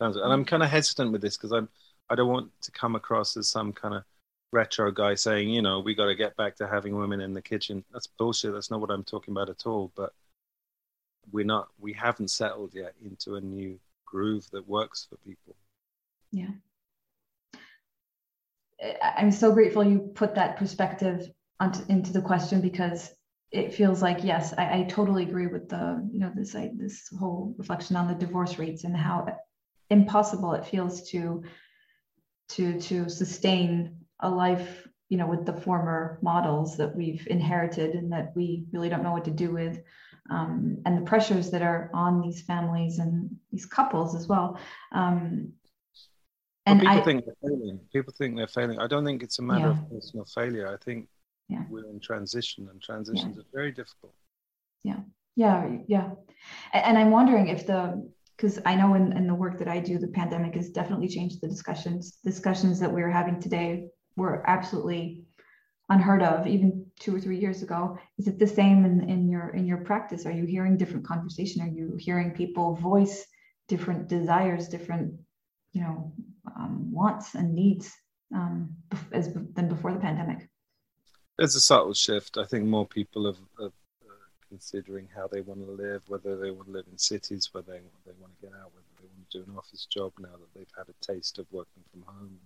[0.00, 1.68] And I'm kind of hesitant with this because I'm,
[2.10, 4.04] I don't want to come across as some kind of
[4.52, 7.42] retro guy saying, you know, we got to get back to having women in the
[7.42, 7.84] kitchen.
[7.92, 8.52] That's bullshit.
[8.52, 9.92] That's not what I'm talking about at all.
[9.96, 10.12] But
[11.32, 15.56] we're not, we haven't settled yet into a new groove that works for people.
[16.30, 16.50] Yeah.
[19.02, 23.10] I'm so grateful you put that perspective onto, into the question because
[23.50, 27.08] it feels like yes, I, I totally agree with the you know this I, this
[27.18, 29.38] whole reflection on the divorce rates and how
[29.88, 31.42] impossible it feels to
[32.50, 38.12] to to sustain a life you know with the former models that we've inherited and
[38.12, 39.82] that we really don't know what to do with
[40.30, 44.58] um, and the pressures that are on these families and these couples as well
[44.92, 45.52] um,
[46.66, 47.78] and people I, think they're failing.
[47.92, 48.80] People think they're failing.
[48.80, 49.70] I don't think it's a matter Yeah.
[49.70, 50.66] of personal failure.
[50.66, 51.06] I think
[51.48, 51.62] Yeah.
[51.70, 54.12] we're in transition, and transitions are very difficult.
[54.82, 56.10] Yeah, yeah.
[56.74, 59.78] A- And I'm wondering if the, because I know in, in the work that I
[59.78, 62.18] do, the pandemic has definitely changed the discussions.
[62.24, 65.26] Discussions that we're having today were absolutely
[65.88, 67.98] unheard of even two or three years ago.
[68.18, 70.26] Is it the same in, in your in your practice?
[70.26, 71.62] Are you hearing different conversation?
[71.62, 73.26] Are you hearing people voice
[73.68, 75.14] different desires, different,
[75.72, 76.12] you know,
[76.56, 77.92] um, wants and needs
[78.34, 78.74] um,
[79.12, 80.48] as than before the pandemic?
[81.38, 82.38] There's a subtle shift.
[82.38, 86.50] I think more people are, are, are considering how they want to live, whether they
[86.50, 89.30] want to live in cities, whether they, they want to get out, whether they want
[89.30, 92.38] to do an office job now that they've had a taste of working from home.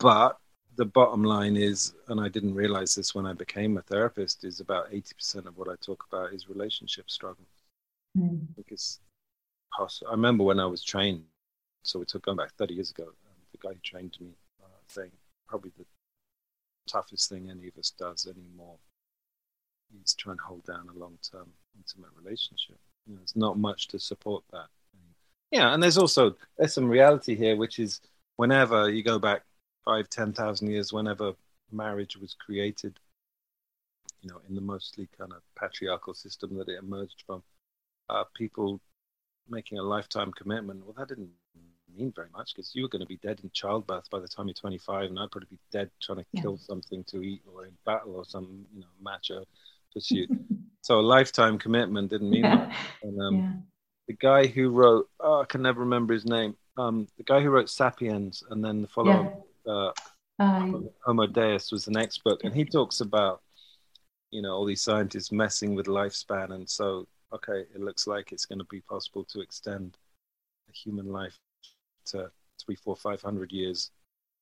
[0.00, 0.38] But
[0.76, 4.60] the bottom line is, and I didn't realize this when I became a therapist, is
[4.60, 7.44] about 80% of what I talk about is relationship struggle.
[8.18, 8.40] Mm.
[8.56, 8.98] because
[9.78, 11.22] I remember when I was trained,
[11.84, 14.66] so we took going back 30 years ago, um, the guy who trained me uh,
[14.88, 15.12] saying
[15.46, 15.84] probably the
[16.88, 18.76] toughest thing any of us does anymore
[20.02, 22.78] is try and hold down a long-term intimate relationship.
[23.06, 24.66] You know, there's not much to support that.
[25.52, 28.00] Yeah, and there's also there's some reality here, which is
[28.36, 29.42] whenever you go back
[29.84, 31.32] five, ten thousand years, whenever
[31.72, 32.98] marriage was created,
[34.22, 37.42] you know, in the mostly kind of patriarchal system that it emerged from,
[38.08, 38.80] uh, people
[39.48, 41.30] making a lifetime commitment, well, that didn't
[41.96, 44.46] mean very much because you were going to be dead in childbirth by the time
[44.46, 46.42] you're 25, and I'd probably be dead trying to Yeah.
[46.42, 49.44] kill something to eat or in battle or some, you know, macho
[49.92, 50.30] pursuit.
[50.82, 52.54] so a lifetime commitment didn't mean yeah.
[52.54, 52.76] much.
[53.02, 53.52] And um, yeah.
[54.08, 56.56] the guy who wrote, oh, I can never remember his name.
[56.76, 59.92] Um, the guy who wrote *Sapiens* and then the follow, uh,
[60.38, 63.42] Uh, Homo Deus was the next book, and he talks about,
[64.30, 68.46] you know, all these scientists messing with lifespan, and so okay, it looks like it's
[68.46, 69.96] going to be possible to extend
[70.70, 71.38] a human life
[72.06, 72.30] to
[72.64, 73.90] three, four, five hundred years.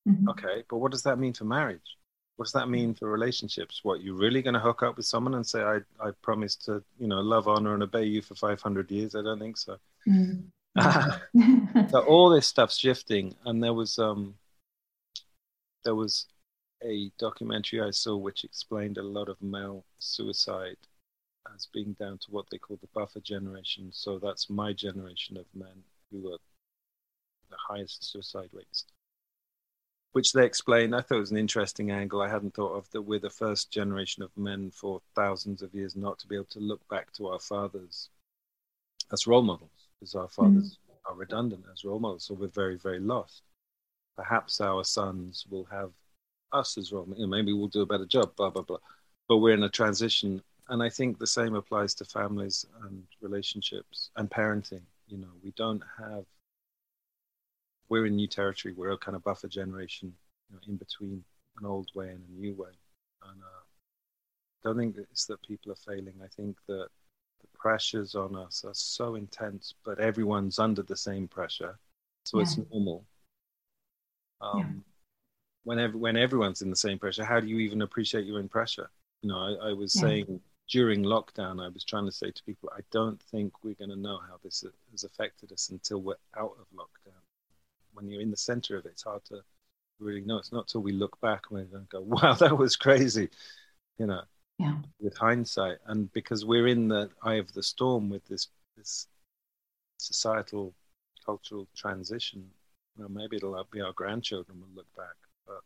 [0.07, 0.29] mhm.
[0.29, 1.97] Okay, but what does that mean for marriage?
[2.37, 3.81] What does that mean for relationships?
[3.83, 6.83] What you're really going to hook up with someone and say, "I, I promise to,
[6.99, 9.15] you know, love, honor, and obey you for 500 years"?
[9.15, 9.77] I don't think so.
[10.07, 10.51] Mm.
[11.89, 14.35] so all this stuff's shifting and there was um
[15.83, 16.27] there was
[16.83, 20.77] a documentary i saw which explained a lot of male suicide
[21.55, 23.89] as being down to what they call the buffer generation.
[23.91, 26.37] So that's my generation of men who are
[27.49, 28.85] the highest suicide rates
[30.11, 32.21] which they explained i thought it was an interesting angle.
[32.21, 35.95] I hadn't thought of that we're the first generation of men for thousands of years
[35.95, 38.09] not to be able to look back to our fathers
[39.11, 41.11] as role models because our fathers mm.
[41.11, 43.41] are redundant as role models, so we're very, very lost.
[44.19, 45.91] Perhaps our sons will have
[46.51, 47.07] us as role.
[47.15, 48.83] You know, maybe we'll do a better job, blah, blah, blah.
[49.29, 50.41] But we're in a transition.
[50.67, 54.85] And I think the same applies to families and relationships and parenting.
[55.07, 56.25] You know, we don't have,
[57.87, 58.73] we're in new territory.
[58.75, 60.13] We're a kind of buffer generation,
[60.49, 61.23] you know, in between
[61.59, 62.75] an old way and a new way.
[63.23, 63.63] And uh,
[64.59, 66.15] I don't think it's that people are failing.
[66.21, 66.87] I think that
[67.41, 71.79] the pressures on us are so intense, but everyone's under the same pressure,
[72.25, 73.05] so it's normal.
[74.41, 74.65] Um, Yeah.
[75.65, 78.89] Whenever when everyone's in the same pressure, how do you even appreciate you're in pressure?
[79.21, 80.01] You know, I, I was Yeah.
[80.01, 83.89] saying during lockdown, I was trying to say to people, I don't think we're going
[83.89, 87.21] to know how this has affected us until we're out of lockdown.
[87.93, 89.41] When you're in the center of it, it's hard to
[89.99, 90.37] really know.
[90.37, 93.29] It's not till we look back and we go, "Wow, that was crazy,"
[93.97, 94.23] you know
[94.59, 94.75] yeah.
[94.99, 99.07] with hindsight and because we're in the eye of the storm with this this
[99.97, 100.73] societal
[101.25, 102.49] cultural transition
[103.07, 105.15] maybe it'll be our grandchildren will look back
[105.47, 105.61] but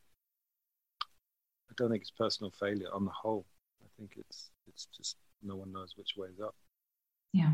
[1.69, 3.45] i don't think it's personal failure on the whole.
[3.83, 6.55] I think it's it's just no one knows which way is up.
[7.33, 7.53] Yeah.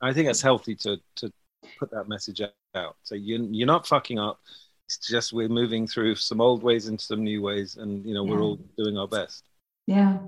[0.00, 1.32] i think it's healthy to to
[1.78, 2.40] put that message
[2.74, 2.96] out.
[3.02, 4.40] So you, you're not fucking up.
[4.86, 8.22] It's just we're moving through some old ways into some new ways, and you know
[8.22, 9.44] we're all doing our best.
[9.86, 10.18] Yeah,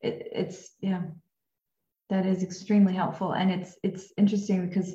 [0.00, 1.02] it, it's yeah,
[2.08, 4.94] that is extremely helpful, and it's it's interesting because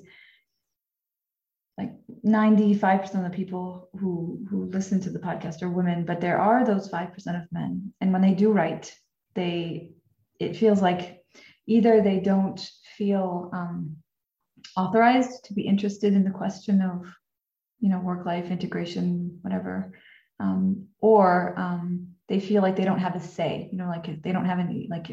[1.78, 1.92] like
[2.24, 6.22] ninety five percent of the people who who listen to the podcast are women, but
[6.22, 8.96] there are those five percent of men, and when they do write,
[9.34, 9.92] they
[10.40, 11.24] it feels like
[11.68, 13.96] either they don't feel um,
[14.78, 17.08] authorized to be interested in the question of
[17.80, 19.94] you know work life integration whatever
[20.40, 24.32] um, or um, they feel like they don't have a say you know like they
[24.32, 25.12] don't have any like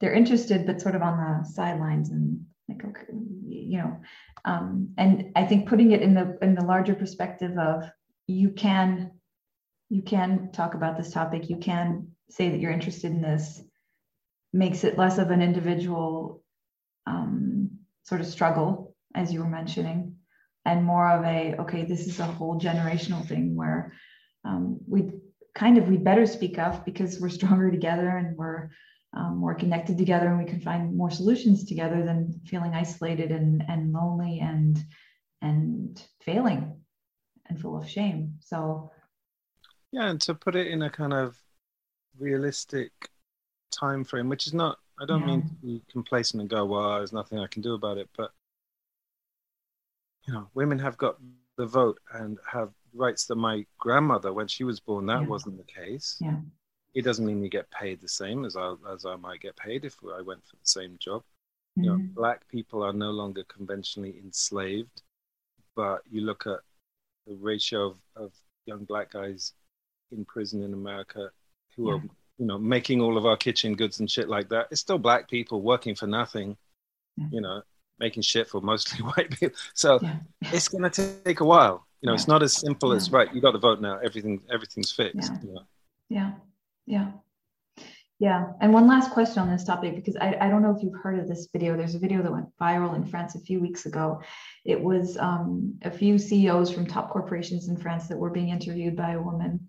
[0.00, 3.12] they're interested but sort of on the sidelines and like okay
[3.48, 4.00] you know
[4.44, 7.84] um, and i think putting it in the in the larger perspective of
[8.26, 9.10] you can
[9.88, 13.62] you can talk about this topic you can say that you're interested in this
[14.52, 16.42] makes it less of an individual
[17.06, 17.70] um,
[18.04, 20.16] sort of struggle as you were mentioning
[20.64, 23.92] and more of a okay this is a whole generational thing where
[24.44, 25.10] um, we
[25.54, 28.70] kind of we better speak up because we're stronger together and we're
[29.14, 33.62] um, more connected together and we can find more solutions together than feeling isolated and
[33.68, 34.78] and lonely and
[35.42, 36.80] and failing
[37.48, 38.90] and full of shame so
[39.92, 41.38] Yeah, and to put it in a kind of
[42.18, 42.92] realistic
[43.72, 44.80] time frame, which is not.
[45.00, 47.98] I don't mean to be complacent and go, "Well, there's nothing I can do about
[47.98, 48.32] it," but
[50.26, 51.18] you know, women have got
[51.56, 55.26] the vote and have rights that my grandmother, when she was born, that Yeah.
[55.26, 56.20] wasn't the case.
[56.20, 56.36] Yeah.
[56.94, 59.84] It doesn't mean you get paid the same as I as I might get paid
[59.84, 61.22] if I went for the same job.
[61.76, 65.02] You know, mhm, black people are no longer conventionally enslaved,
[65.74, 66.60] but you look at
[67.26, 68.32] the ratio of, of
[68.66, 69.52] young black guys
[70.10, 71.30] in prison in America
[71.74, 72.02] who are,
[72.38, 74.66] you know, making all of our kitchen goods and shit like that.
[74.70, 76.58] It's still black people working for nothing,
[77.16, 77.26] Yeah.
[77.32, 77.62] you know,
[77.98, 79.56] making shit for mostly white people.
[79.72, 80.18] So yeah
[80.52, 81.86] it's gonna take a while.
[82.02, 83.32] You know, it's not as simple as right.
[83.32, 83.96] You got the vote now.
[83.98, 85.32] Everything, everything's fixed.
[85.32, 85.38] Yeah.
[85.42, 85.62] You know?
[86.10, 86.32] Yeah,
[86.86, 87.12] yeah,
[88.18, 88.52] yeah.
[88.60, 91.18] And one last question on this topic, because I, I don't know if you've heard
[91.18, 91.76] of this video.
[91.76, 94.22] There's a video that went viral in France a few weeks ago.
[94.64, 98.96] It was um, a few CEOs from top corporations in France that were being interviewed
[98.96, 99.68] by a woman.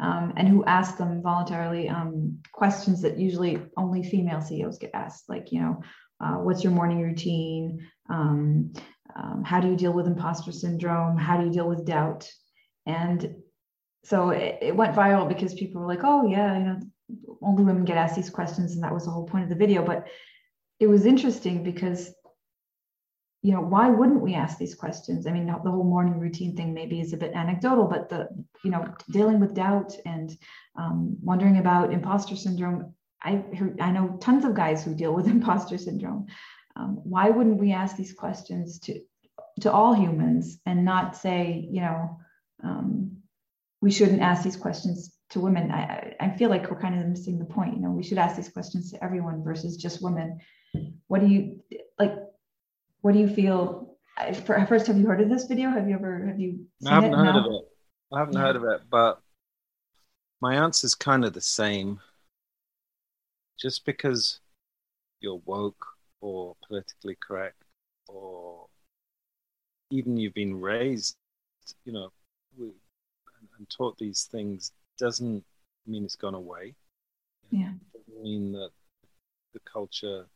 [0.00, 5.28] Um, and who asked them voluntarily um, questions that usually only female CEOs get asked,
[5.28, 5.82] like, you know,
[6.18, 7.86] uh, what's your morning routine?
[8.08, 8.72] Um,
[9.14, 11.18] um, how do you deal with imposter syndrome?
[11.18, 12.28] How do you deal with doubt?
[12.86, 13.41] And
[14.04, 16.80] so it, it went viral because people were like, oh, yeah, you know,
[17.40, 18.74] only women get asked these questions.
[18.74, 19.84] And that was the whole point of the video.
[19.84, 20.06] But
[20.80, 22.12] it was interesting because,
[23.42, 25.26] you know, why wouldn't we ask these questions?
[25.26, 28.28] I mean, the whole morning routine thing maybe is a bit anecdotal, but the,
[28.64, 30.36] you know, dealing with doubt and
[30.76, 32.94] um, wondering about imposter syndrome.
[33.22, 33.44] I
[33.80, 36.26] I know tons of guys who deal with imposter syndrome.
[36.74, 39.00] Um, why wouldn't we ask these questions to
[39.60, 42.18] to all humans and not say, you know,
[42.64, 43.21] um,
[43.82, 45.70] we shouldn't ask these questions to women.
[45.72, 47.74] I, I feel like we're kind of missing the point.
[47.74, 50.38] You know, we should ask these questions to everyone versus just women.
[51.08, 51.60] What do you
[51.98, 52.14] like?
[53.02, 53.96] What do you feel?
[54.44, 55.68] For- First, have you heard of this video?
[55.70, 56.64] Have you ever have you?
[56.80, 57.16] Seen I haven't it?
[57.16, 57.40] heard No?
[57.46, 57.68] of it.
[58.12, 58.40] I haven't Yeah.
[58.40, 59.20] heard of it, but
[60.40, 62.00] my answer's kind of the same.
[63.58, 64.40] Just because
[65.20, 65.84] you're woke
[66.20, 67.62] or politically correct,
[68.08, 68.66] or
[69.90, 71.16] even you've been raised,
[71.84, 72.10] you know,
[73.62, 75.44] and, taught these things, doesn't
[75.86, 76.74] mean it's gone away.
[77.50, 77.72] Yeah.
[77.92, 78.70] Doesn't mean that
[79.52, 80.26] the culture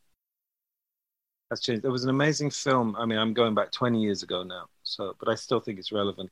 [1.49, 1.83] has changed.
[1.83, 2.95] There was an amazing film.
[2.97, 5.91] I mean, I'm going back 20 years ago now, so but I still think it's
[5.91, 6.29] relevant.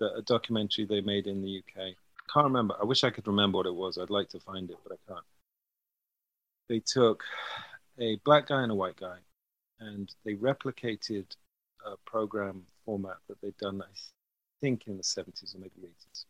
[0.00, 1.94] The, a documentary they made in the UK.
[2.32, 2.76] Can't remember.
[2.80, 3.98] I wish I could remember what it was.
[3.98, 5.24] I'd like to find it, but I can't.
[6.68, 7.24] They took
[7.98, 9.16] a black guy and a white guy,
[9.80, 11.24] and they replicated
[11.84, 13.94] a program format that they'd done, I
[14.60, 16.24] think, in the 70s or maybe 80s.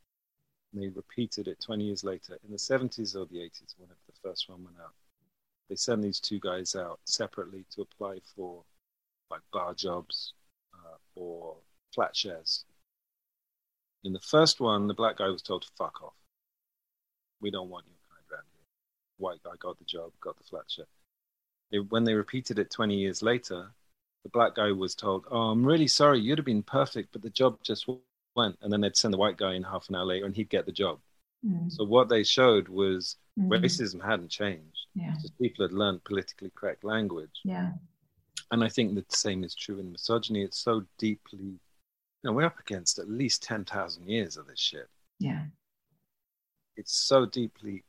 [0.73, 4.29] And they repeated it 20 years later in the 70s or the 80s, whenever the
[4.29, 4.93] first one went out.
[5.69, 8.65] They send these two guys out separately to apply for
[9.31, 10.35] like bar jobs
[10.75, 11.57] uh, or
[11.95, 12.65] flat shares.
[14.05, 16.15] In the first one, the black guy was told to fuck off.
[17.41, 18.63] We don't want your kind around here.
[19.19, 20.87] White guy got the job, got the flat share.
[21.71, 23.71] They, when they repeated it 20 years later,
[24.23, 26.21] the black guy was told, "Oh, I'm really sorry.
[26.21, 27.89] You'd have been perfect, but the job just
[28.39, 30.49] went." And then they'd send the white guy in half an hour later, and he'd
[30.57, 30.99] get the job.
[31.45, 34.87] Mm, So what they showed was mm, racism hadn't changed.
[34.95, 35.15] Yeah.
[35.23, 37.37] Just people had learned politically correct language.
[37.45, 37.73] Yeah.
[38.51, 40.43] And I think the same is true in misogyny.
[40.43, 41.61] It's so deeply, you
[42.25, 44.89] know, we're up against at least 10,000 years of this shit.
[45.21, 45.45] Yeah.
[46.77, 47.85] It's so deeply,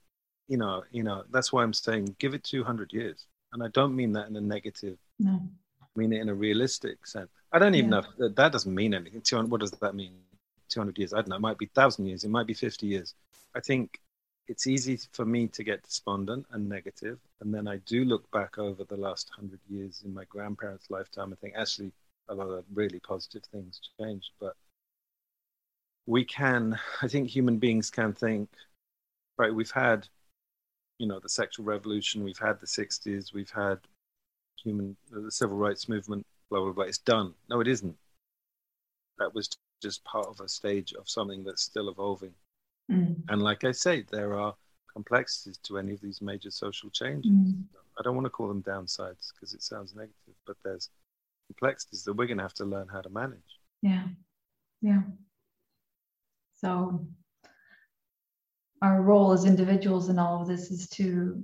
[0.47, 3.25] you know, you know, that's why I'm saying give it 200 years.
[3.53, 5.41] And I don't mean that in a negative, No.
[5.81, 7.29] I mean it in a realistic sense.
[7.51, 8.01] I don't even Yeah.
[8.01, 9.21] know if that, that doesn't mean anything.
[9.21, 10.13] 200, What does that mean?
[10.69, 11.13] 200 years.
[11.13, 11.35] I don't know.
[11.35, 12.23] It might be 1,000 years.
[12.23, 13.15] It might be 50 years.
[13.55, 13.99] I think
[14.49, 17.19] it's easy for me to get despondent and negative.
[17.39, 21.29] and then I do look back over the last hundred years in my grandparents' lifetime
[21.31, 21.91] and think actually
[22.29, 24.31] a lot of really positive things changed.
[24.39, 24.55] But
[26.07, 28.49] we can, I think, human beings can think.
[29.37, 30.07] Right, we've had,
[30.97, 32.23] you know, the sexual revolution.
[32.23, 33.33] We've had the '60s.
[33.33, 33.79] We've had
[34.63, 36.25] human the civil rights movement.
[36.49, 36.85] Blah blah blah.
[36.85, 37.35] It's done.
[37.49, 37.95] No, it isn't.
[39.19, 39.49] That was
[39.81, 42.33] just part of a stage of something that's still evolving.
[42.91, 43.23] Mm.
[43.29, 44.55] And like I say, there are
[44.91, 47.31] complexities to any of these major social changes.
[47.31, 47.63] Mm.
[47.97, 50.89] I don't want to call them downsides because it sounds negative, but there's
[51.47, 53.59] complexities that we're going to have to learn how to manage.
[53.81, 54.05] Yeah.
[54.81, 55.01] Yeah.
[56.55, 57.05] So
[58.81, 61.43] our role as individuals in all of this is to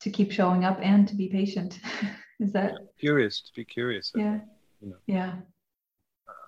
[0.00, 1.78] to keep showing up and to be patient.
[2.40, 4.10] is that curious to be curious?
[4.16, 4.40] Yeah.
[4.80, 4.96] You know.
[5.06, 5.34] Yeah.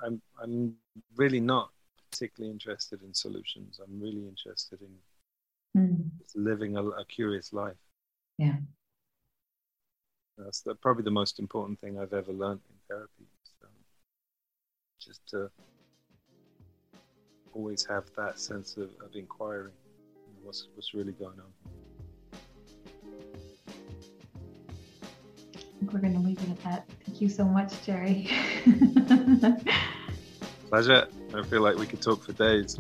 [0.03, 0.75] I'm I'm
[1.17, 1.71] really not
[2.11, 3.81] particularly interested in solutions.
[3.83, 6.11] I'm really interested in mm.
[6.35, 7.77] living a, a, curious life.
[8.39, 8.57] Yeah.
[10.39, 13.27] That's the, probably the most important thing I've ever learned in therapy.
[13.61, 13.67] So
[15.01, 15.51] just to
[17.53, 19.71] always have that sense of, of inquiry.
[20.43, 21.73] What's, what's really going on?
[25.85, 26.89] Think we're going to leave it at that.
[27.05, 28.31] Thank you so much, Jerry.
[30.71, 31.07] Pleasure.
[31.35, 32.79] I feel like we could talk for days.